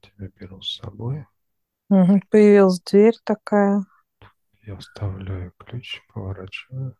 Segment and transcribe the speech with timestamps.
[0.00, 1.26] тебя беру с собой.
[1.88, 2.22] Мгм.
[2.30, 3.84] Появилась дверь такая.
[4.62, 6.96] Я вставляю ключ, поворачиваю.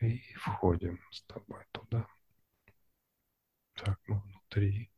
[0.00, 2.06] И входим с тобой туда.
[3.74, 4.90] Так, мы внутри.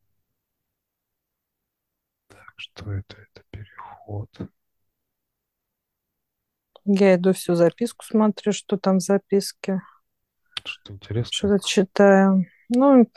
[2.28, 3.16] Так, что это?
[3.16, 4.30] Это переход.
[6.84, 9.80] Я иду всю записку, смотрю, что там в записке.
[10.64, 11.32] Что интересно?
[11.32, 12.44] Что-то читаю.
[12.68, 13.08] Ну,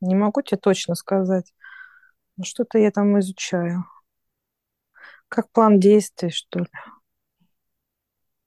[0.00, 1.52] не могу тебе точно сказать.
[2.38, 3.84] Но что-то я там изучаю.
[5.26, 6.68] Как план действий, что ли.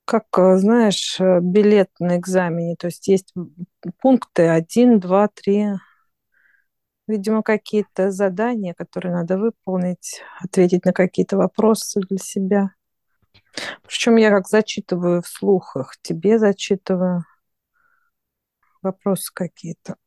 [0.06, 2.78] Как, э, знаешь, э, билет на экзамене.
[2.78, 3.34] То есть есть
[4.00, 5.66] пункты один, два, три.
[7.06, 12.70] Видимо, какие-то задания, которые надо выполнить, ответить на какие-то вопросы для себя.
[13.84, 17.26] Причем я как зачитываю вслух их, тебе зачитываю
[18.82, 19.98] вопросы какие-то.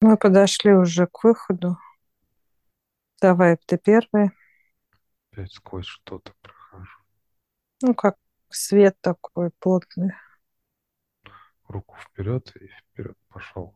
[0.00, 1.76] Мы подошли уже к выходу.
[3.20, 4.30] Давай, ты первый.
[5.32, 6.98] Опять сквозь что-то прохожу.
[7.82, 8.16] Ну, как
[8.48, 10.12] свет такой плотный.
[11.68, 13.74] Руку вперед и вперед пошел.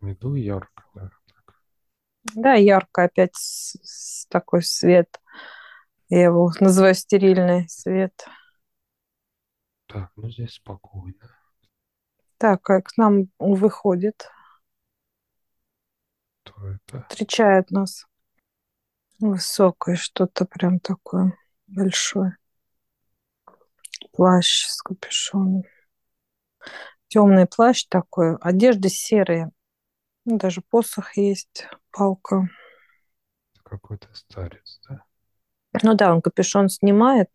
[0.00, 1.10] Иду ярко, да.
[1.26, 1.54] Так.
[2.34, 5.20] Да, ярко опять с- с такой свет.
[6.08, 8.26] Я его называю стерильный свет.
[9.88, 11.36] Так, ну здесь спокойно.
[12.38, 14.30] Так, как к нам выходит,
[16.44, 18.06] То это встречает нас.
[19.18, 22.36] Высокое что-то прям такое большое.
[24.12, 25.62] Плащ с капюшоном.
[27.08, 29.50] Темный плащ такой, одежда серые.
[30.24, 32.48] Ну, даже посох есть, палка.
[33.62, 35.02] какой-то старец, да?
[35.82, 37.30] Ну да, он капюшон снимает,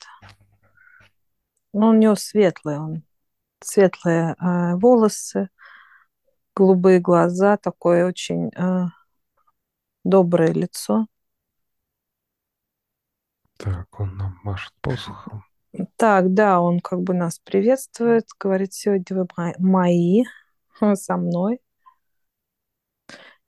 [1.73, 3.03] но у него светлый он.
[3.63, 5.49] Светлые э, волосы,
[6.55, 8.85] голубые глаза, такое очень э,
[10.03, 11.07] доброе лицо.
[13.63, 15.43] Так, он нам машет посохом.
[15.95, 20.23] Так, да, он как бы нас приветствует, говорит, сегодня вы мо- мои,
[20.95, 21.61] со мной.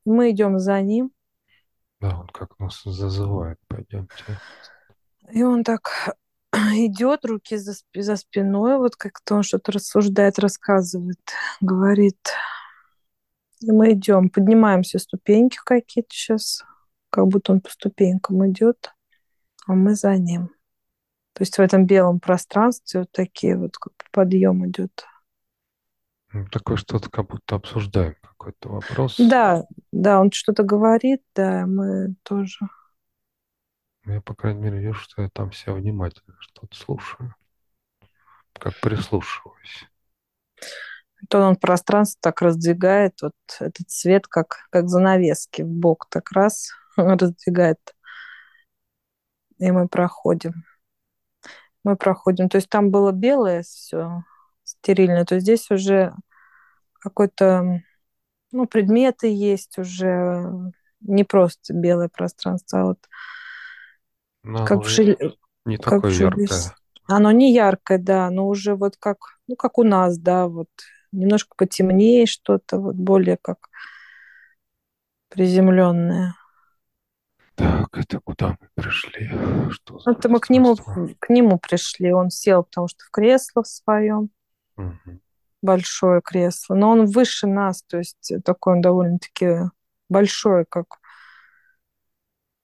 [0.06, 1.12] Мы идем за ним,
[2.02, 3.58] Да, он как нас зазывает.
[3.68, 4.40] Пойдемте.
[5.32, 6.16] и он так
[6.54, 11.20] идет, руки за, сп- за спиной, вот как-то он что-то рассуждает, рассказывает,
[11.62, 12.18] говорит.
[13.62, 16.64] И мы идем, поднимаемся ступеньки какие-то сейчас,
[17.10, 18.94] как будто он по ступенькам идет,
[19.68, 20.50] а мы за ним.
[21.34, 23.76] То есть в этом белом пространстве вот такие вот
[24.12, 25.06] подъем идет.
[26.32, 29.18] Ну, такое что-то как будто обсуждаем какой-то вопрос.
[29.20, 32.68] Да, да, он что-то говорит, да, мы тоже.
[34.06, 37.36] Я, по крайней мере, вижу, что я там все внимательно что-то слушаю.
[38.54, 39.88] Как прислушиваюсь.
[41.30, 46.72] То он пространство так раздвигает, вот этот свет, как, как занавески в бок так раз
[46.98, 47.80] раздвигает.
[49.64, 50.66] И мы проходим.
[51.86, 52.50] Мы проходим.
[52.50, 54.24] То есть там было белое все
[54.66, 56.14] стерильное, то здесь уже
[57.00, 57.82] какой-то,
[58.52, 60.52] ну, предметы есть уже,
[61.00, 63.00] не просто белое пространство, а вот
[64.44, 66.76] Но как оно в же жиле- не как такое жиле- яркое.
[67.08, 70.70] Оно не яркое, да, но уже вот как, ну, как у нас, да, вот
[71.14, 73.70] немножко потемнее что-то, вот более как
[75.30, 76.36] приземленное.
[77.56, 79.30] Так, это куда мы пришли?
[79.72, 82.12] Что за Это мы к нему, к нему пришли.
[82.12, 84.30] Он сел, потому что в кресло в своем,
[84.76, 85.22] Мгм.
[85.62, 86.76] большое кресло.
[86.76, 89.70] Но он выше нас, то есть такой он довольно-таки
[90.10, 91.00] большой, как,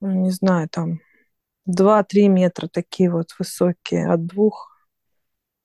[0.02, 1.00] ну, не знаю, там
[1.66, 4.76] 2-3 метра такие вот высокие, от двух.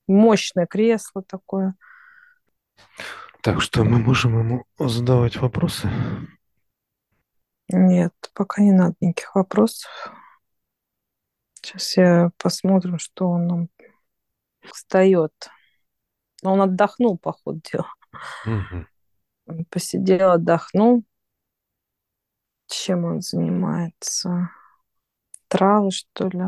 [0.06, 1.74] Мощное кресло такое.
[3.40, 5.88] Так, что мы можем ему задавать вопросы?
[7.68, 9.90] Нет, пока не надо никаких вопросов.
[11.54, 13.68] Сейчас я посмотрим, что он нам
[14.62, 15.32] встает.
[16.42, 17.88] Он отдохнул, по ходу дела.
[19.46, 21.04] Он посидел, отдохнул.
[22.66, 24.50] Чем он занимается?
[25.48, 26.44] Травы, что ли?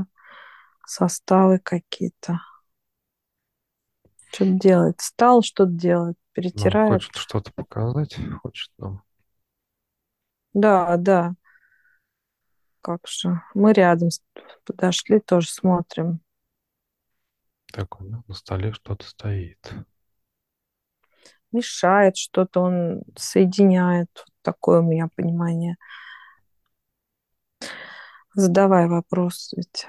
[0.86, 2.40] Составы какие-то.
[4.32, 5.00] Что-то делает.
[5.00, 6.16] Встал, что-то делает.
[6.16, 6.92] Нам Перетирает.
[6.92, 9.05] хочет что-то показать, хочет нам.
[10.56, 11.34] Да, да.
[12.80, 13.42] Как же.
[13.52, 14.22] Мы рядом с-
[14.64, 16.20] подошли, тоже смотрим.
[17.74, 19.74] Так, у него на столе что-то стоит.
[21.52, 24.08] Мешает что-то, он соединяет.
[24.16, 25.76] Вот такое у меня понимание.
[28.34, 29.52] Задавай вопрос.
[29.54, 29.86] Ведь.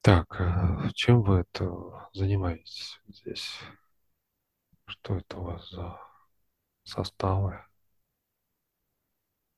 [0.00, 3.58] Так, а чем вы это занимаетесь здесь?
[4.86, 6.00] Что это у вас за
[6.84, 7.65] составы?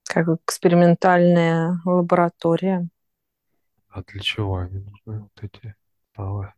[0.08, 2.88] Как экспериментальная лаборатория.
[3.88, 5.74] А для чего они нужны, вот эти
[6.14, 6.52] составы?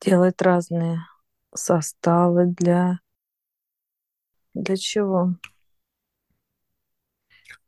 [0.00, 1.06] Делает разные
[1.54, 3.00] составы для...
[4.54, 5.34] Для чего?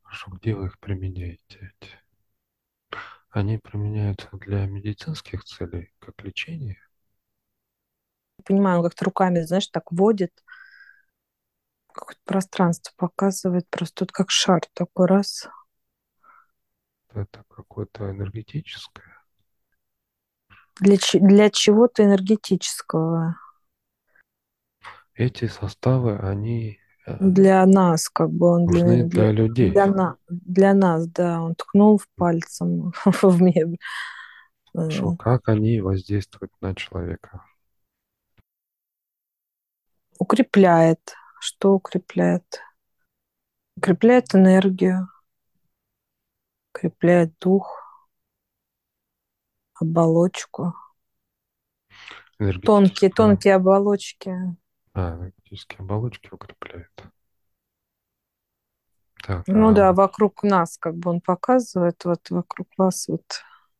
[0.03, 1.75] Хорошо, где вы их применяете?
[3.31, 6.79] Они применяются для медицинских целей, как лечение?
[8.45, 10.33] Понимаю, как-то руками, знаешь, так водит,
[11.97, 15.49] какое-то пространство показывает, просто тут как шар такой раз.
[17.13, 19.17] Это какое-то энергетическое?
[20.79, 23.37] Для, для чего-то энергетического.
[25.15, 26.79] Эти составы, они...
[27.07, 29.71] Э, для нас, как бы он нужны для, для людей.
[29.71, 31.41] Для, на, для нас, да.
[31.41, 33.79] Он ткнул в пальцем в мебель.
[34.75, 35.17] Хорошо, э.
[35.17, 37.43] как они воздействуют на человека?
[40.19, 41.15] Укрепляет.
[41.39, 42.61] Что укрепляет?
[43.77, 45.09] Укрепляет энергию,
[46.73, 47.83] укрепляет дух,
[49.75, 50.75] оболочку.
[52.65, 54.35] Тонкие, тонкие оболочки.
[54.93, 56.91] А, энергетические оболочки укрепляет.
[59.27, 59.73] Так, ну а...
[59.73, 63.25] да, вокруг нас, как бы он показывает, вот вокруг вас вот.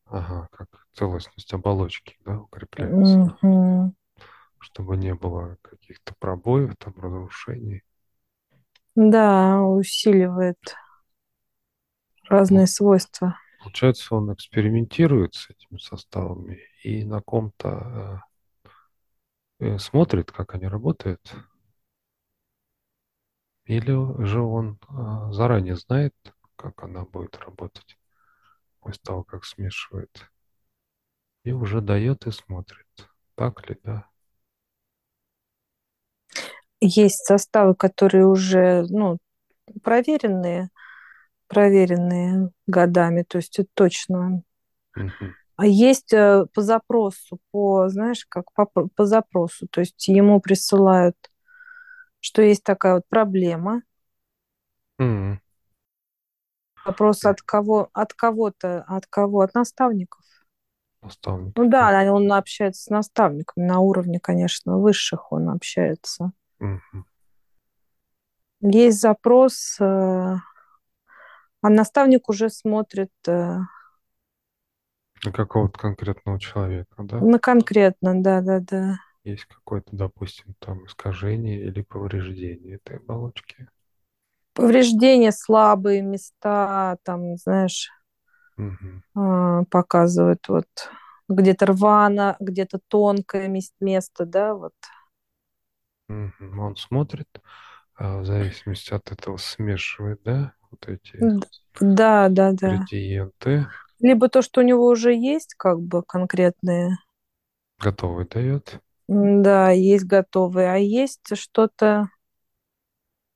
[0.07, 3.37] Ага, как целостность оболочки, да, укрепляется.
[3.43, 3.95] Угу.
[4.59, 7.83] Чтобы не было каких-то пробоев, там, разрушений.
[8.95, 10.59] Да, усиливает
[12.29, 13.39] разные ну, свойства.
[13.61, 18.23] Получается, он экспериментирует с этими составами и на ком-то
[19.61, 21.35] э, э смотрит, как они работают.
[23.65, 26.15] Или же он э, заранее знает,
[26.57, 27.99] как она будет работать
[28.81, 30.31] после того, как смешивает.
[31.43, 32.87] И уже дает и смотрит.
[33.35, 34.09] Так ли, да?
[36.81, 39.19] Есть составы, которые уже ну,
[39.83, 40.71] проверенные,
[41.49, 44.43] проверенные годами, то есть это точно.
[45.57, 51.17] А есть э, по запросу, по, знаешь, как по, по запросу, то есть ему присылают,
[52.21, 53.83] что есть такая вот проблема.
[54.99, 55.39] Угу.
[56.85, 60.25] Вопрос от кого, от кого-то, от кого, от наставников.
[61.01, 61.55] Наставников.
[61.57, 66.33] Ну да, он общается с наставниками на уровне, конечно, высших он общается.
[68.61, 70.41] Есть запрос, э, а
[71.63, 73.59] наставник уже смотрит э,
[75.25, 77.19] на какого-то конкретного человека, да?
[77.19, 78.99] На конкретно, да, да, да.
[79.25, 83.69] Есть какое-то, допустим, там искажение или повреждение этой оболочки.
[84.53, 87.91] Повреждения, слабые места, там, знаешь,
[88.57, 89.67] угу.
[89.71, 90.69] показывают вот
[91.29, 94.75] где-то рвано, где-то тонкое место, да, вот.
[96.09, 97.29] Он смотрит,
[97.95, 101.19] а, в зависимости от этого смешивает, да, вот эти
[101.81, 102.77] да, да, да.
[102.77, 103.67] ингредиенты.
[104.01, 106.97] Либо то, что у него уже есть, как бы конкретные.
[107.79, 108.81] Готовый дает.
[109.09, 112.09] Да, есть готовые, а есть что-то,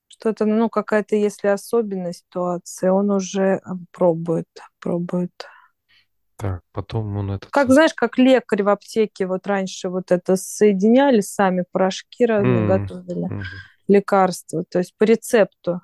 [0.08, 3.61] что-то, ну, какая-то, если особенная ситуация, он уже
[3.93, 4.49] пробует,
[4.81, 5.32] пробует.
[6.41, 7.51] Так, потом он этот...
[7.51, 12.79] Как, знаешь, как лекарь в аптеке, вот раньше вот это соединяли сами, порошки разные mm-hmm.
[12.79, 13.45] готовили, mm-hmm.
[13.89, 15.83] лекарства, то есть по рецепту.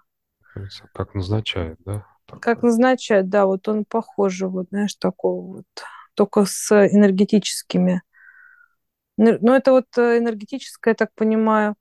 [0.94, 2.06] Как назначают, да?
[2.40, 5.66] Как назначают, да, вот он похоже, вот, знаешь, такого вот,
[6.14, 8.00] только с энергетическими.
[9.18, 11.74] Ну, это вот э, энергетическое, я так понимаю,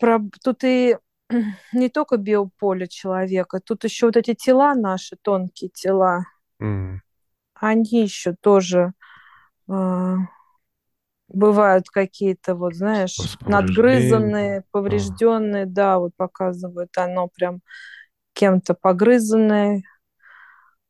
[0.00, 0.18] про...
[0.42, 0.96] тут и
[1.72, 6.24] не только биополе человека, тут еще вот эти тела наши, тонкие тела,
[6.60, 6.98] Mm.
[7.54, 8.92] Они еще тоже
[9.68, 10.16] э,
[11.28, 15.66] бывают какие-то, вот знаешь, надгрызанные, поврежденные, а.
[15.66, 17.60] да, вот показывают, оно прям
[18.32, 19.82] кем-то погрызанное,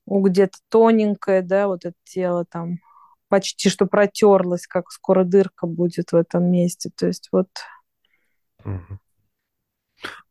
[0.06, 2.78] у где-то тоненькое, да, вот это тело там
[3.28, 6.90] почти что протерлось, как скоро дырка будет в этом месте.
[6.94, 7.48] То есть вот.
[8.64, 8.98] Угу.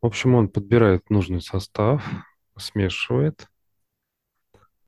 [0.02, 2.04] В общем, он подбирает нужный состав,
[2.56, 3.48] смешивает,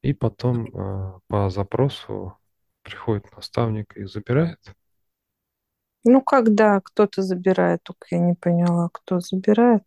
[0.03, 2.37] и потом э, по запросу
[2.83, 4.59] приходит наставник и забирает?
[6.05, 9.85] Ну, когда кто-то забирает, только я не поняла, кто забирает.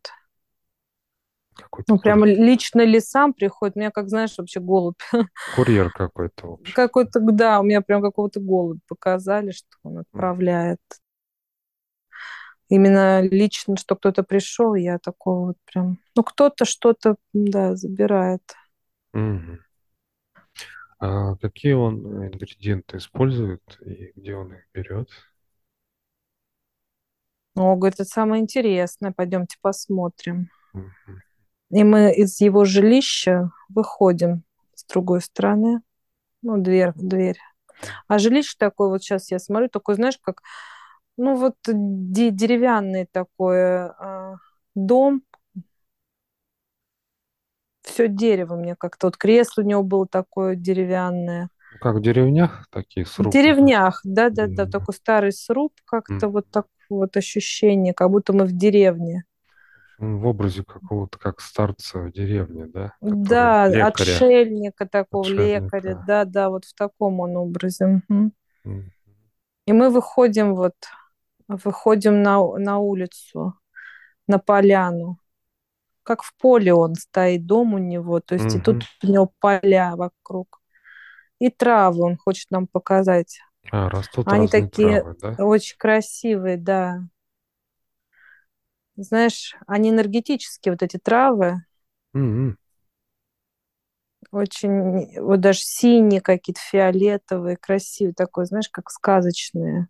[1.56, 3.76] Какой-то ну, прямо лично ли сам приходит?
[3.76, 5.00] У меня, как знаешь, вообще голубь.
[5.56, 6.58] Курьер какой-то.
[6.74, 10.80] Какой-то, да, у меня прям какого-то голубь показали, что он отправляет.
[12.68, 16.00] Именно лично, что кто-то пришел, я такого вот прям...
[16.16, 18.42] Ну, кто-то что-то, да, забирает.
[19.16, 19.58] Mm-hmm.
[21.00, 25.10] А какие он ингредиенты использует и где он их берет?
[27.56, 30.50] О, говорит, это самое интересное, пойдемте посмотрим.
[30.74, 31.22] Мгм.
[31.72, 34.44] И мы из его жилища выходим
[34.76, 35.82] с другой стороны.
[36.42, 37.40] Ну, дверь, дверь.
[38.08, 40.42] А жилище такое, вот сейчас я смотрю, такое, знаешь, как,
[41.18, 44.36] ну, вот деревянный такой э,
[44.76, 45.24] дом,
[47.86, 49.08] все дерево мне как-то.
[49.08, 51.50] Вот кресло у него было такое деревянное.
[51.82, 53.30] Как в деревнях такие срубы?
[53.30, 56.30] В деревнях, да-да-да, такой старый сруб, как-то mm.
[56.30, 59.24] вот так вот ощущение, как будто мы в деревне.
[59.98, 62.94] В образе какого-то, как старца в деревне, да?
[63.02, 63.88] Да, лекаря.
[63.88, 65.78] отшельника такого, отшельника.
[65.78, 68.02] лекаря, да-да, вот в таком он образе.
[68.10, 68.32] Угу.
[68.66, 68.84] Mm.
[69.68, 70.76] И мы выходим вот,
[71.48, 73.56] выходим на, на улицу,
[74.28, 75.18] на поляну
[76.06, 78.58] как в поле он стоит, дом у него, то есть угу.
[78.58, 80.62] и тут у него поля вокруг.
[81.40, 83.40] И травы он хочет нам показать.
[83.72, 85.46] А, растут Они такие травы, да?
[85.46, 87.02] очень красивые, да.
[88.96, 91.66] Знаешь, они энергетические, вот эти травы.
[92.14, 92.56] Угу.
[94.32, 99.88] Очень, вот даже синие какие-то, фиолетовые, красивые, такой, знаешь, как сказочные.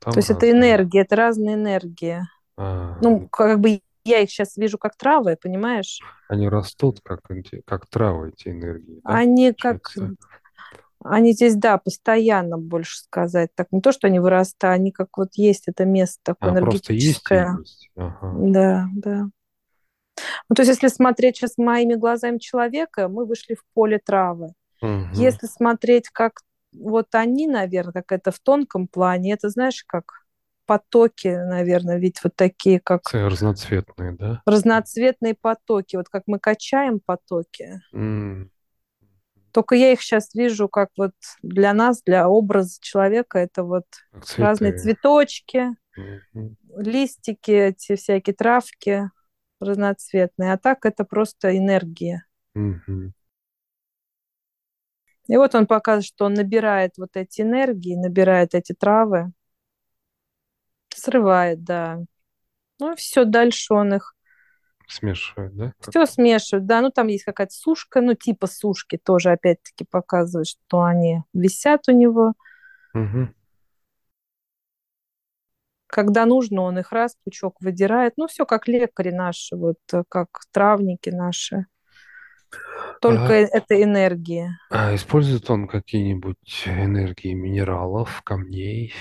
[0.00, 0.36] То есть разные.
[0.36, 2.20] это энергия, это разные энергии.
[2.56, 6.00] А, ну, как бы я их сейчас вижу как травы, понимаешь?
[6.28, 7.20] Они растут как,
[7.66, 9.00] как травы, эти энергии.
[9.04, 9.14] Да?
[9.14, 9.92] Они как...
[11.02, 13.48] Они здесь, да, постоянно, больше сказать.
[13.54, 17.44] Так не то, что они вырастают, они как вот есть это место такое а, энергетическое.
[17.46, 17.90] Просто есть, есть.
[17.96, 18.34] Ага.
[18.36, 19.28] Да, да.
[20.48, 24.52] Ну, то есть, если смотреть сейчас моими глазами человека, мы вышли в поле травы.
[24.82, 25.08] Угу.
[25.14, 26.42] Если смотреть, как
[26.72, 30.19] вот они, наверное, как это в тонком плане, это знаешь, как
[30.70, 33.00] потоки, наверное, ведь вот такие, как...
[33.12, 34.40] Разноцветные, да?
[34.46, 37.82] Разноцветные потоки, вот как мы качаем потоки.
[37.92, 38.50] Mm.
[39.50, 41.10] Только я их сейчас вижу как вот
[41.42, 43.86] для нас, для образа человека, это вот
[44.22, 44.42] Цветы.
[44.42, 46.54] разные цветочки, mm-hmm.
[46.76, 49.10] листики, эти всякие травки
[49.58, 50.52] разноцветные.
[50.52, 52.26] А так это просто энергия.
[52.56, 53.10] Mm-hmm.
[55.26, 59.32] И вот он показывает, что он набирает вот эти энергии, набирает эти травы,
[61.00, 62.00] Срывает, да.
[62.78, 64.14] Ну, все, дальше он их
[64.86, 65.72] смешивает, да?
[65.88, 66.82] Все смешивает, да.
[66.82, 71.92] Ну, там есть какая-то сушка, ну, типа сушки тоже, опять-таки, показывает, что они висят у
[71.92, 72.34] него.
[72.92, 73.28] Угу.
[75.86, 78.14] Когда нужно, он их раз, пучок выдирает.
[78.16, 79.78] Ну, все как лекари наши, вот
[80.08, 81.66] как травники наши.
[83.00, 84.58] Только а, это энергия.
[84.70, 88.92] А использует он какие-нибудь энергии минералов, камней?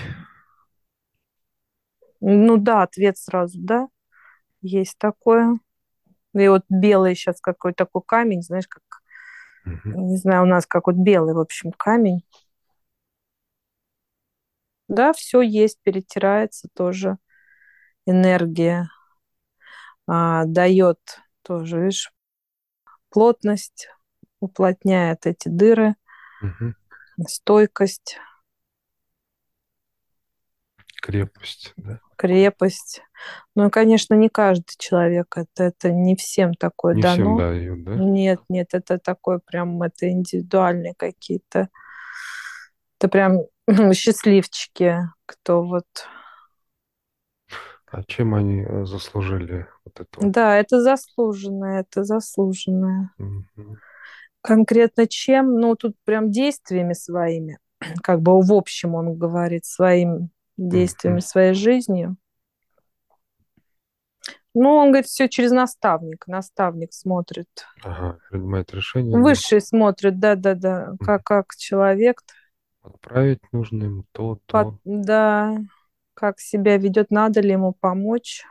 [2.21, 3.88] Ну да, ответ сразу, да,
[4.61, 5.59] есть такое.
[6.33, 8.83] И вот белый сейчас какой-то такой камень, знаешь, как,
[9.65, 10.01] угу.
[10.01, 12.23] не знаю, у нас как вот белый, в общем, камень.
[14.88, 17.17] Да, все есть, перетирается тоже
[18.05, 18.89] энергия,
[20.07, 20.99] а, дает
[21.43, 22.11] тоже, видишь,
[23.09, 23.89] плотность,
[24.39, 25.95] уплотняет эти дыры,
[26.41, 26.73] угу.
[27.27, 28.17] стойкость.
[31.01, 32.01] Крепость, да?
[32.19, 33.01] Крепость.
[33.55, 37.15] Ну конечно, не каждый человек, это, это не всем такое не дано.
[37.15, 37.95] Всем дают, да?
[37.95, 41.69] Нет, нет, это такое прям, это индивидуальные какие-то.
[42.97, 43.43] Это прям
[43.93, 45.85] счастливчики, кто вот...
[47.89, 50.19] А чем они э, заслужили вот это?
[50.19, 53.11] Да, это заслуженное, это заслуженное.
[53.17, 53.77] Угу.
[54.41, 55.55] Конкретно чем?
[55.55, 57.59] Ну, тут прям действиями своими.
[58.03, 60.31] Как бы в общем он говорит, своим
[60.68, 62.18] действиями, своей жизнью.
[64.54, 66.28] Ну, он говорит, все через наставник.
[66.28, 67.48] Наставник смотрит.
[67.84, 69.18] Ага, принимает решение.
[69.18, 72.22] Высший смотрит, да-да-да, как, как человек.
[72.82, 74.63] Отправить нужно ему то, то.
[74.63, 75.58] Под, да,
[76.13, 78.44] как себя ведет, надо ли ему помочь.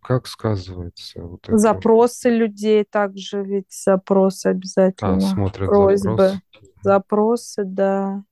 [0.00, 1.58] Как сказывается вот это?
[1.58, 5.16] Запросы людей также, ведь запросы обязательно.
[5.16, 6.16] А, смотрят Просьбы.
[6.16, 6.40] Запрос.
[6.82, 8.22] Запросы, да.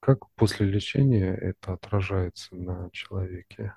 [0.00, 3.74] Как после лечения это отражается на человеке?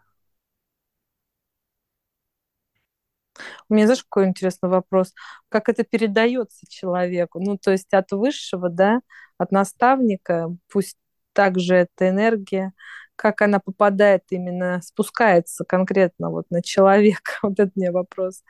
[3.68, 5.14] У меня, знаешь, какой интересный вопрос.
[5.50, 7.40] Как это передается человеку?
[7.40, 9.02] Ну, то есть от высшего, да,
[9.38, 10.98] от наставника, пусть
[11.34, 12.74] также эта энергия,
[13.16, 17.34] как она попадает именно, спускается конкретно вот на человека?
[17.44, 18.44] Вот это мне вопрос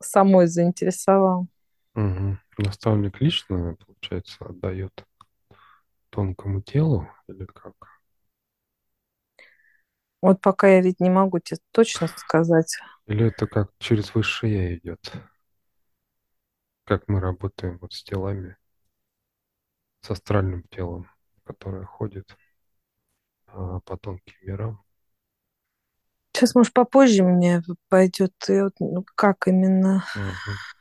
[0.00, 1.48] самой заинтересовал.
[1.94, 2.38] Угу.
[2.58, 5.04] Наставник лично, получается, отдает
[6.14, 7.74] тонкому телу или как?
[10.22, 12.76] Вот пока я ведь не могу тебе точно сказать.
[13.06, 15.12] Или это как через высшее я идет?
[16.84, 18.56] Как мы работаем вот с телами,
[20.02, 21.10] с астральным телом,
[21.44, 22.36] которое ходит
[23.46, 24.84] а, по тонким мирам?
[26.32, 28.32] Сейчас, может, попозже мне пойдет.
[28.48, 30.04] И вот, ну, как именно?
[30.16, 30.73] Мгм.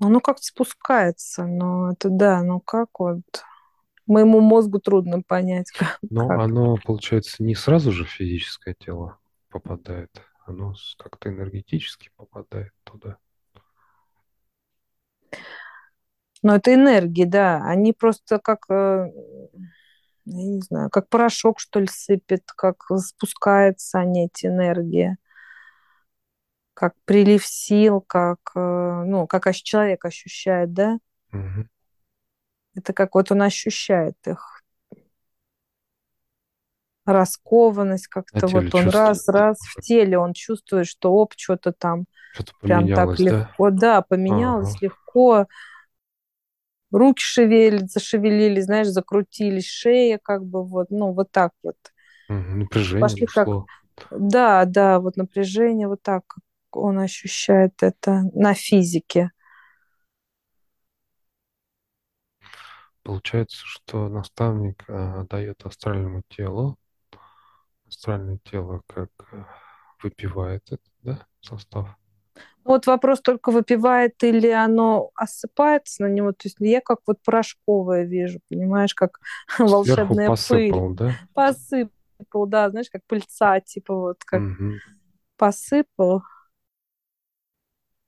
[0.00, 3.22] Оно как-то спускается, но это да, ну как вот?
[4.06, 5.98] Моему мозгу трудно понять, как.
[6.08, 6.40] Но как.
[6.40, 9.18] оно, получается, не сразу же в физическое тело
[9.50, 10.10] попадает.
[10.46, 13.18] Оно как-то энергетически попадает туда.
[16.42, 17.62] Но это энергии, да.
[17.64, 19.10] Они просто как, э,
[20.24, 25.18] я не знаю, как порошок, что ли, сыпет, как спускаются они, эти энергии,
[26.80, 28.58] как прилив сил, как, э,
[29.06, 30.98] ну, как человек ощущает, да?
[31.30, 31.68] Мгм.
[32.74, 34.62] Это как вот он ощущает их.
[37.04, 39.36] Раскованность как-то вот он раз, чувствует.
[39.36, 43.26] раз в теле он чувствует, что оп, что-то там Что-то прям так поменялось, да?
[43.26, 44.78] легко, да, поменялось Ага.
[44.80, 45.46] легко,
[46.92, 51.76] руки шевелят, зашевелились, знаешь, закрутились, шея как бы вот, ну, вот так вот.
[52.30, 52.60] Мгм.
[52.60, 53.66] Напряжение Пошли как, ушло.
[54.10, 56.42] да, да, вот напряжение, вот так как
[56.76, 59.30] он ощущает это на физике.
[63.02, 66.78] Получается, что наставник а, дает астральному телу,
[67.86, 69.46] астральное тело как а,
[70.02, 71.88] выпивает это, да, состав.
[72.64, 78.04] Вот вопрос только выпивает или оно осыпается на него, то есть я как вот порошковое
[78.04, 79.18] вижу, понимаешь, как
[79.82, 80.72] Сверху волшебная пыль.
[80.72, 81.18] посыпал, да?
[81.34, 84.80] Посыпал, да, знаешь, как пыльца, типа вот как Мгм.
[85.36, 86.22] посыпал.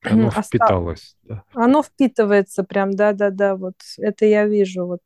[0.03, 1.45] Оно Оста- впиталось, да?
[1.55, 5.01] Оно впитывается прям, да-да-да, вот это я вижу, вот.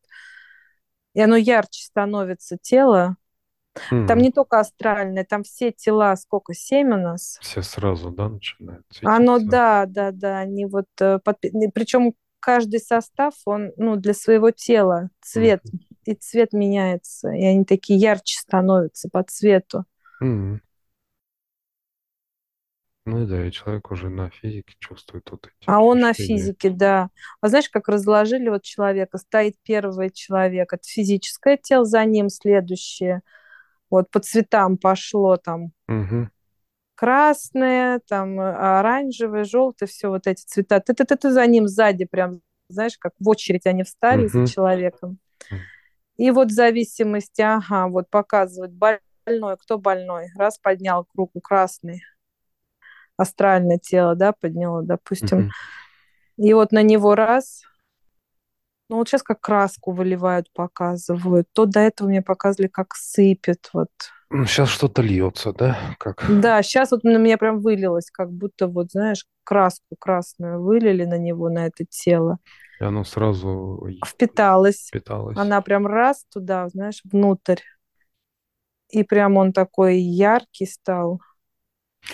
[1.15, 3.17] И оно ярче становится, тело.
[4.07, 4.23] Там Мгм.
[4.23, 7.39] не только астральное, там все тела, сколько, семь у нас?
[7.41, 9.51] Все сразу, да, начинают Оно, светиться.
[9.51, 15.63] да, да, да, они вот, причем каждый состав, он, ну, для своего тела, цвет,
[16.05, 19.85] и цвет меняется, и они такие ярче становятся по цвету.
[20.21, 20.61] Мгм.
[23.07, 26.39] Ну и да, и человек уже на физике чувствует вот эти А он на ощущения.
[26.39, 27.09] физике, да.
[27.41, 29.19] А знаешь, как разложили вот человека?
[29.19, 33.23] Стоит первый человек, это физическое тело, за ним следующее.
[33.91, 36.31] Вот по цветам пошло там Мгм.
[36.95, 40.81] красное, там э, оранжевое, желтое, все вот эти цвета.
[40.81, 44.41] Ты, ты, ты, ты за ним сзади прям, знаешь, как в очередь они встали за
[44.41, 44.47] Мгм.
[44.47, 45.19] человеком.
[46.17, 50.29] И вот в зависимости, ага, вот показывают больной, кто больной.
[50.37, 52.03] Раз поднял руку красный,
[53.17, 55.39] астральное тело, да, подняло, допустим.
[55.39, 55.51] Мгм.
[56.39, 57.63] И вот на него раз,
[58.89, 61.49] ну вот сейчас как краску выливают, показывают.
[61.53, 63.89] То до этого мне показывали, как сыпет, вот.
[64.29, 65.79] Ну, сейчас что-то льется, да?
[65.99, 66.25] Как?
[66.29, 71.17] Да, сейчас вот на меня прям вылилось, как будто вот, знаешь, краску красную вылили на
[71.17, 72.39] него, на это тело.
[72.81, 74.89] И оно сразу и Впиталась.
[74.89, 75.37] впиталось.
[75.39, 77.61] Она прям раз туда, знаешь, внутрь.
[78.91, 81.21] И прям он такой яркий стал.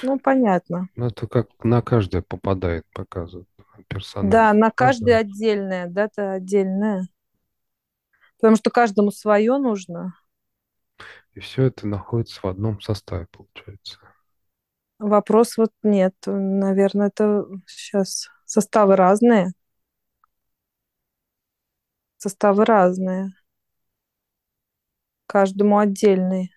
[0.03, 0.89] Ну, понятно.
[0.97, 3.49] Ну, это как на каждое попадает, показывают.
[3.89, 4.31] Персонально.
[4.33, 5.19] Да, на каждое Каждое.
[5.19, 7.09] отдельное, дата отдельная.
[8.37, 10.15] Потому что каждому свое нужно.
[11.35, 13.99] И все это находится в одном составе, получается.
[14.99, 16.15] Вопрос вот нет.
[16.27, 19.53] Наверное, это сейчас составы разные.
[22.19, 23.33] Составы разные.
[25.27, 26.53] Каждому отдельный.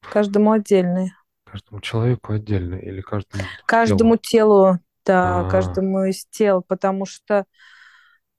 [0.00, 1.12] Каждому отдельный.
[1.56, 5.50] Каждому человеку отдельно или каждому Каждому телу, да, А.
[5.50, 7.46] каждому из тел, потому что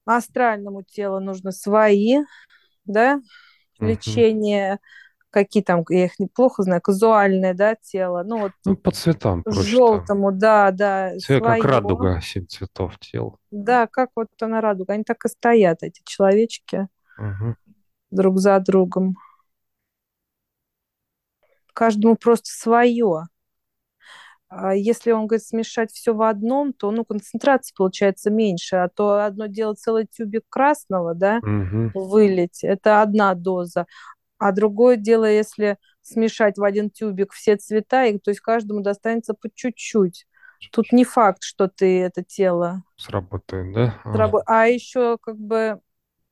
[0.06, 2.18] астральному телу нужно свои,
[2.86, 3.20] да,
[3.80, 3.88] Мгм.
[3.88, 4.80] лечение,
[5.32, 9.62] какие там, я их неплохо знаю, казуальное, да, тело, ну вот Ну, по цветам проще.
[9.62, 9.64] там.
[9.64, 13.40] желтому, да, да, Все как радуга, семь цветов тел.
[13.50, 17.56] Да, как вот она радуга, они так и стоят, эти человечки, Мгм.
[18.12, 19.18] друг за другом.
[21.78, 23.28] Каждому просто свое.
[24.50, 28.78] А если он говорит смешать все в одном, то ну, концентрация получается меньше.
[28.78, 31.92] А то одно дело целый тюбик красного, да, Мгм.
[31.94, 33.86] вылить, это одна доза.
[34.40, 39.36] А другое дело, если смешать в один тюбик все цвета, и, то есть каждому достанется
[39.36, 40.26] по чуть-чуть.
[40.72, 44.02] Тут не факт, что ты это тело Сработает, да?
[44.06, 45.80] Срабо- А еще как бы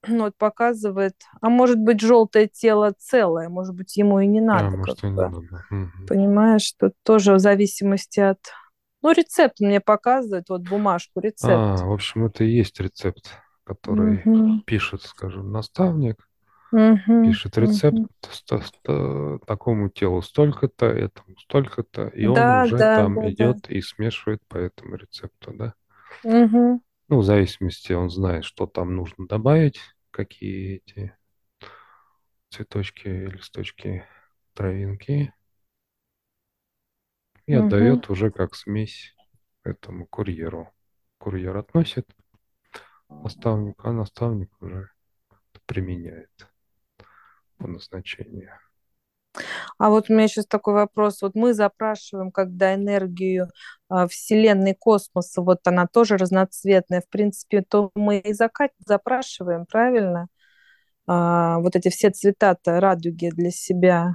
[0.08, 4.70] ну, вот показывает, а может быть желтое тело целое, может быть ему и не а,
[4.70, 5.65] надо, может, как и не надо.
[6.08, 8.39] Понимаешь, что тоже в зависимости от,
[9.02, 11.68] ну рецепт мне показывает, вот бумажку рецепт.
[11.68, 13.30] А, в общем, это и есть рецепт,
[13.63, 16.28] который Мгм, пишет, скажем, наставник,
[16.72, 18.08] мгм, пишет рецепт мгм.
[18.30, 23.56] ст- ст- такому телу столько-то, этому столько-то, и он Да, уже да, там да, да.
[23.56, 25.74] идет и смешивает по этому рецепту, да?
[26.24, 26.80] Мгм.
[27.08, 29.80] Ну, в зависимости, он знает, что там нужно добавить,
[30.15, 31.13] какие эти
[32.49, 34.06] цветочки, листочки,
[34.54, 35.34] травинки
[37.45, 37.65] и Угу.
[37.65, 39.13] отдает уже как смесь
[39.65, 40.73] этому курьеру.
[41.17, 42.08] Курьер относит
[43.10, 44.89] наставнику, а наставник уже
[45.65, 46.47] применяет
[47.58, 48.58] по назначению.
[49.78, 51.22] А вот у меня сейчас такой вопрос.
[51.22, 53.50] Вот мы запрашиваем, когда энергию
[53.90, 60.28] а, Вселенной, космоса, вот она тоже разноцветная, в принципе, то мы и закат запрашиваем, правильно?
[61.08, 64.14] А, вот эти все цвета-то радуги для себя.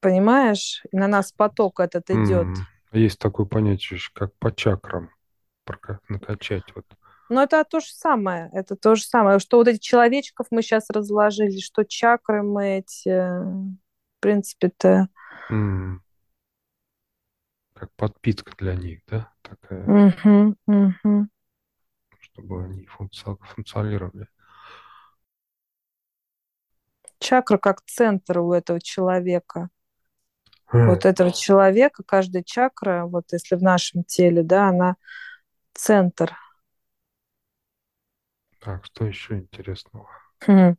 [0.00, 0.82] Понимаешь?
[0.92, 2.46] И на нас поток этот идет.
[2.92, 5.10] Есть такое понятие, как по чакрам
[5.64, 6.64] прока- накачать.
[6.74, 6.86] Вот.
[7.28, 8.50] Но это то же самое.
[8.52, 9.38] Это то же самое.
[9.38, 13.76] Что вот этих человечков мы сейчас разложили, что чакры мы эти, в
[14.20, 15.08] принципе-то...
[15.50, 16.02] М,
[17.74, 19.32] Как подпитка для них, да?
[19.42, 21.28] Такая, Мгм, мгм.
[22.20, 24.28] чтобы они функци- функционировали.
[27.18, 29.68] Чакра как центр у этого человека.
[30.72, 34.96] Вот этого человека, каждая чакра, вот если в нашем теле, да, она
[35.74, 36.36] центр.
[38.66, 40.10] Так, что еще интересного?
[40.40, 40.76] Хм.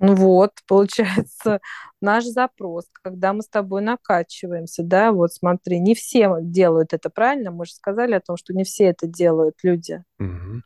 [0.00, 1.60] Ну вот, получается,
[2.00, 7.50] наш запрос, когда мы с тобой накачиваемся, да, вот смотри, не все делают это, правильно?
[7.50, 10.02] Мы же сказали о том, что не все это делают люди.
[10.18, 10.62] Мгм,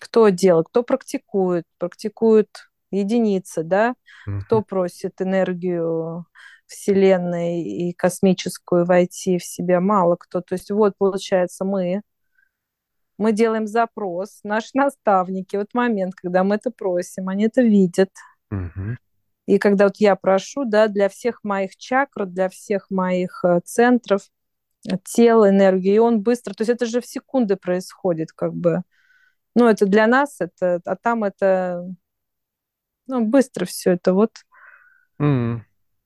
[0.00, 2.48] Кто делает, кто практикует, практикует
[2.90, 3.94] единицы, да,
[4.36, 6.26] кто мгм, просит энергию
[6.66, 10.40] Вселенной и космическую войти в себя, мало кто.
[10.40, 12.02] То есть вот, получается, мы,
[13.18, 18.10] мы делаем запрос, наши наставники, вот момент, когда мы это просим, они это видят.
[19.46, 24.22] И когда вот я прошу, да, для всех моих чакр, для всех моих э, центров
[24.88, 28.82] э, тела, энергии, и он быстро, то есть это же в секунды происходит, как бы.
[29.54, 31.84] Ну, это для нас, это, а там это,
[33.06, 34.30] ну, быстро все это вот.
[35.18, 35.64] М,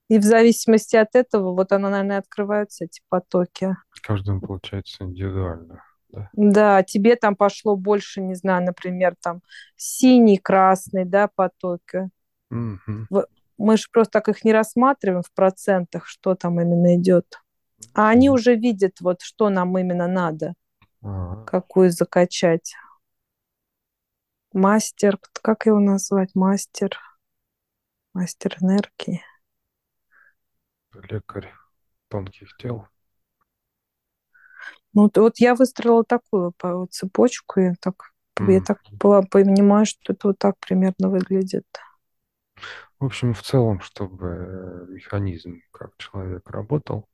[0.08, 3.76] И в зависимости от этого, вот оно, наверное, открываются эти потоки.
[4.02, 5.82] Каждому получается индивидуально.
[6.08, 6.30] Да?
[6.32, 9.42] Да, тебе там пошло больше, не знаю, например, там
[9.76, 12.10] синий, красный, да, потоки.
[12.50, 13.08] Мгм,
[13.58, 17.40] Мы же просто так их не рассматриваем в процентах, что там именно идет.
[17.94, 20.54] А они уже видят, вот что нам именно надо,
[21.02, 22.74] А, какую закачать.
[24.52, 26.34] Мастер, как его назвать?
[26.34, 26.98] Мастер.
[28.12, 29.22] Мастер энергии.
[31.10, 31.52] Лекарь
[32.08, 32.88] тонких тел.
[34.96, 38.64] Ну, вот я выстроила такую по- цепочку, я так, я М.
[38.64, 41.66] так была- понимаю, что это вот так примерно выглядит.
[42.98, 47.06] В общем, в целом, чтобы э, механизм, как человек работал,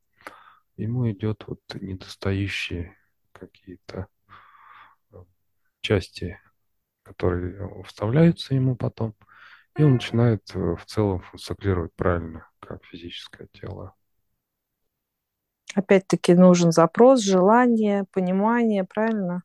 [0.76, 2.96] ему идет вот недостающие
[3.32, 4.08] какие-то
[5.12, 5.16] э,
[5.80, 6.40] части,
[7.04, 9.14] которые вставляются ему потом,
[9.78, 13.94] и он начинает э, в целом функционировать правильно, как физическое тело.
[15.74, 19.42] Опять-таки нужен запрос, желание, понимание, правильно?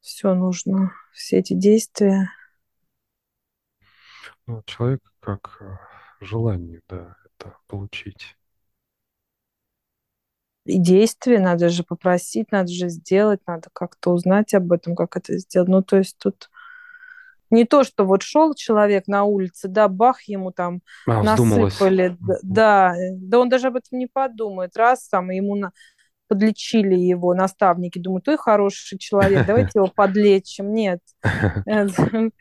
[0.00, 2.30] Все нужно, все эти действия.
[4.46, 5.76] Ну, человек как э,
[6.20, 8.36] желание, да, это получить.
[10.64, 15.38] И действия надо же попросить, надо же сделать, надо как-то узнать об этом, как это
[15.38, 15.68] сделать.
[15.68, 16.50] Ну, то есть тут
[17.50, 21.74] не то, что вот шел человек на улице, да, бах, ему там А, вздумалось.
[21.74, 24.76] насыпали, д- да, э, да он даже об этом не подумает.
[24.76, 25.72] Раз там ему на-
[26.28, 30.72] подлечили его наставники, думают, той хороший человек, давайте его подлечим.
[30.74, 31.00] Нет.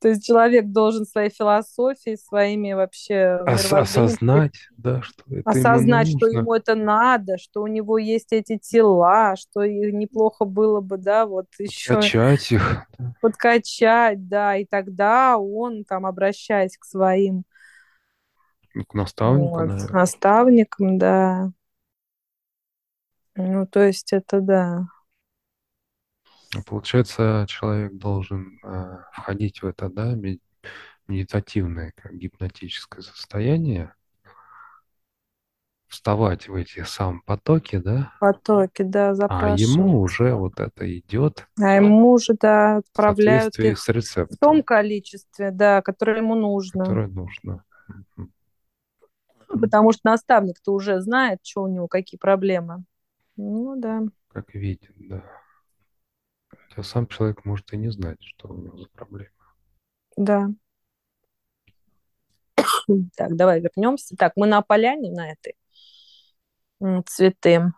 [0.00, 6.18] То есть человек должен своей философией, своими вообще Ос- осознать, да, что это осознать, ему
[6.18, 11.24] что ему это надо, что у него есть эти тела, что неплохо было бы, да,
[11.24, 12.84] вот еще Качать их.
[13.22, 17.44] подкачать, да, и тогда он там, обращаясь к своим
[18.74, 19.92] Ну, К наставнику, вот, наверное.
[19.92, 21.52] наставникам, да.
[23.36, 24.86] Ну, то есть это да.
[26.66, 30.40] Получается, человек должен э, входить в это, да, мед-
[31.08, 33.94] медитативное, как гипнотическое состояние,
[35.88, 39.60] вставать в эти сам потоки, да, Потоки, да, а запрашивают.
[39.60, 44.62] ему уже вот это идет А ему уже, да, отправляют их с в том рецептом,
[44.62, 46.84] количестве, да, которое ему нужно.
[46.84, 47.64] которое нужно.
[49.48, 52.84] Потому что наставник-то уже знает, что у него, какие проблемы.
[53.36, 54.02] Ну, да.
[54.28, 55.24] Как видит, да.
[56.48, 59.30] Хотя сам человек может и не знать, что у него за проблема.
[60.16, 60.48] Да.
[63.16, 64.16] Так, давай вернемся.
[64.16, 65.56] Так, мы на поляне на этой
[67.06, 67.72] цветы.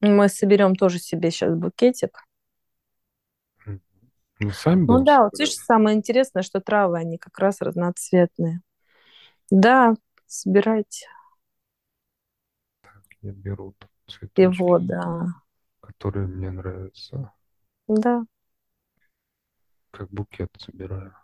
[0.00, 2.26] Мы соберем тоже себе сейчас букетик.
[4.42, 8.62] Ну, сами Ну да, вот видишь, самое интересное, что травы, они как раз разноцветные.
[9.50, 9.94] Да,
[10.26, 11.06] собирайте
[13.22, 13.88] Я беру там
[14.36, 15.26] его, цветочки, да.
[15.80, 17.32] которые мне нравятся.
[17.88, 18.24] Да.
[19.92, 21.14] Как букет собираю.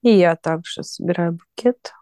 [0.00, 1.92] И я также собираю букет.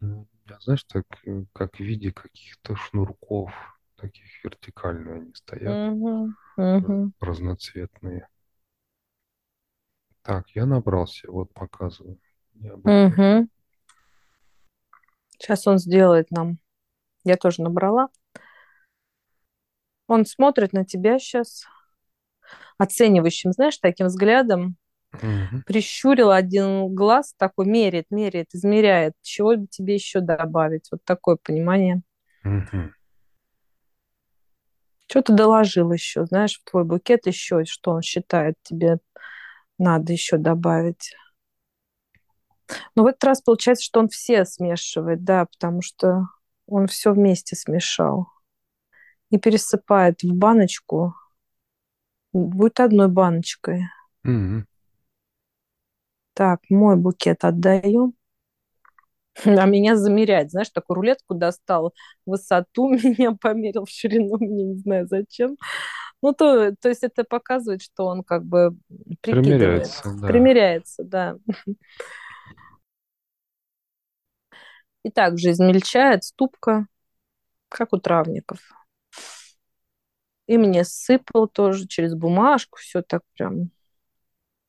[0.00, 3.52] Ну, Я, знаешь, так, э, как в виде каких-то шнурков,
[3.96, 6.36] таких вертикально они стоят, Мгм,
[6.82, 8.28] р- мгм, разноцветные.
[10.22, 12.18] Так, я набрался, вот показываю.
[12.54, 13.18] Я букет.
[13.18, 13.48] мгм.
[15.32, 16.58] Сейчас он сделает нам.
[17.24, 18.08] Я тоже набрала.
[20.06, 21.64] Он смотрит на тебя сейчас
[22.78, 24.76] оценивающим, знаешь, таким взглядом.
[25.12, 29.14] Мгм, Прищурил один глаз, такой меряет, меряет, измеряет.
[29.22, 30.88] Чего бы тебе еще добавить?
[30.90, 32.02] Вот такое понимание.
[32.44, 32.92] мгм.
[35.08, 38.98] Что ты доложил еще, знаешь, в твой букет еще, что он считает тебе
[39.78, 41.14] надо еще добавить.
[42.94, 46.26] Но в этот раз получается, что он все смешивает, да, потому что
[46.70, 48.28] он все вместе смешал.
[49.30, 51.14] И пересыпает в баночку.
[52.32, 53.84] Будет одной баночкой.
[54.24, 54.66] Мгм.
[56.34, 58.14] Так, мой букет отдаю.
[59.44, 61.94] А меня замерять, знаешь, такую рулетку достал,
[62.26, 65.56] высоту меня померил, в ширину, мне не знаю зачем.
[66.22, 68.76] Ну, то, то есть это показывает, что он как бы
[69.22, 70.28] прикидывает, Примеряется, да.
[70.28, 71.36] примеряется, да.
[75.02, 76.86] И также измельчает ступка,
[77.68, 78.58] как у травников.
[80.46, 83.70] И мне сыпал тоже через бумажку, все так прям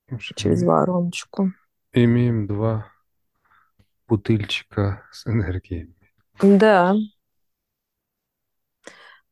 [0.08, 1.52] Слушай, через вороночку.
[1.92, 2.92] имеем два
[4.08, 5.96] бутыльчика с энергией.
[6.42, 6.96] Да,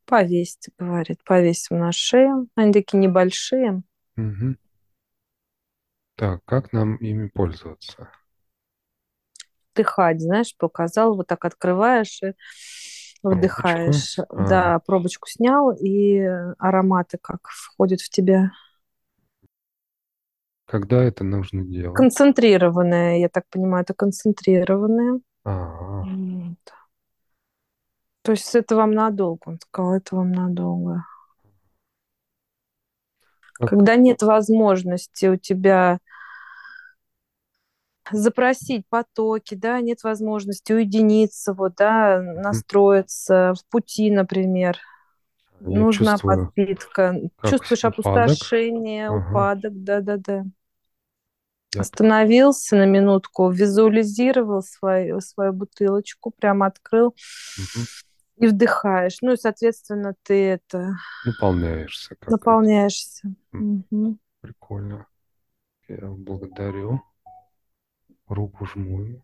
[0.04, 2.48] повесьте, говорит, повесим на шею.
[2.56, 3.82] Они такие небольшие.
[4.16, 4.58] Мгм.
[6.16, 8.10] Так, как нам ими пользоваться?
[9.74, 12.32] Вдыхать, знаешь, показал, вот так открываешь и
[13.22, 13.38] Пробочку?
[13.38, 14.18] вдыхаешь.
[14.18, 16.18] А, Да, пробочку снял, и
[16.58, 18.50] ароматы как входят в тебя.
[20.66, 21.96] когда это нужно делать?
[21.96, 25.20] Концентрированные, я так понимаю, это концентрированные.
[25.44, 26.56] А, Вот.
[28.22, 31.04] То есть это вам надолго, он сказал, это вам надолго.
[33.54, 35.98] как- Когда нет возможности у тебя
[38.12, 44.78] запросить потоки, да, нет возможности уединиться, вот, да, настроиться в пути, например,
[45.60, 48.30] я нужна чувствую, подпитка, как чувствуешь упадок.
[48.30, 49.30] опустошение, Ага.
[49.30, 50.44] упадок, да-да-да.
[51.76, 57.14] Остановился на минутку, визуализировал свою, свою бутылочку, прям открыл
[57.56, 57.86] Мгм.
[58.38, 59.18] и вдыхаешь.
[59.22, 62.16] Ну и, соответственно, ты это Наполняешься.
[62.26, 63.32] Наполняешься.
[63.52, 64.18] Мгм.
[64.40, 65.06] Прикольно.
[65.86, 67.02] Я благодарю.
[68.30, 69.02] Руку жму.
[69.02, 69.22] ему.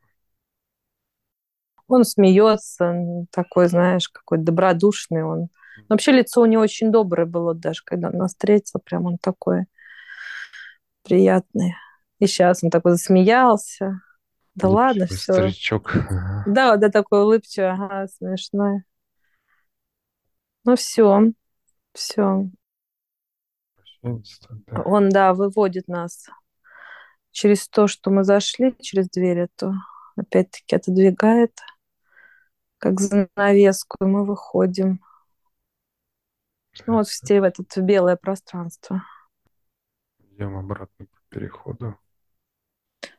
[1.87, 5.49] Он смеется, такой, знаешь, какой добродушный он.
[5.88, 9.66] Вообще лицо у него очень доброе было даже, когда он нас встретил, прям он такой
[11.05, 11.77] приятный.
[12.19, 14.01] И сейчас он такой засмеялся.
[14.57, 15.35] Да ладно, все.
[15.35, 15.95] Старичок.
[15.95, 16.45] Ага.
[16.49, 18.83] Да, да, такой улыбчивый, ага, смешной.
[20.64, 21.31] Ну все,
[21.92, 22.51] все.
[24.03, 26.27] Он, да, выводит нас
[27.37, 29.75] через то, что мы зашли, через дверь эту,
[30.16, 31.53] опять-таки отодвигает,
[32.79, 35.05] как занавеску, и мы выходим.
[36.87, 39.03] Ну, вот в, в это в белое пространство.
[40.18, 41.99] Идем обратно по переходу.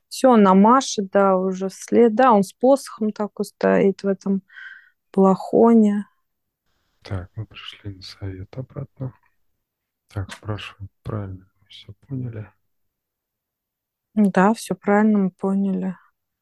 [0.08, 2.16] Все, он намашет, да, уже вслед.
[2.16, 4.42] Да, он с посохом такой стоит в этом
[5.12, 6.08] плахоне.
[7.04, 9.14] Так, мы пришли на совет обратно.
[10.08, 12.52] Так, спрашивают, правильно все поняли?
[14.18, 15.96] Да, все правильно мы поняли.